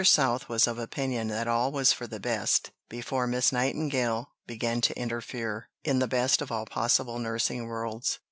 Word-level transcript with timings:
South 0.03 0.49
was 0.49 0.65
of 0.65 0.79
opinion 0.79 1.27
that 1.27 1.47
all 1.47 1.71
was 1.71 1.93
for 1.93 2.07
the 2.07 2.19
best, 2.19 2.71
before 2.89 3.27
Miss 3.27 3.51
Nightingale 3.51 4.31
began 4.47 4.81
to 4.81 4.97
interfere, 4.97 5.69
in 5.83 5.99
the 5.99 6.07
best 6.07 6.41
of 6.41 6.51
all 6.51 6.65
possible 6.65 7.19
nursing 7.19 7.67
worlds. 7.67 8.17